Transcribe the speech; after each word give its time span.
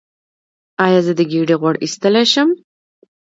ایا 0.85 0.99
زه 1.05 1.13
د 1.19 1.21
ګیډې 1.31 1.55
غوړ 1.61 1.75
ایستلی 1.83 2.25
شم؟ 2.31 2.49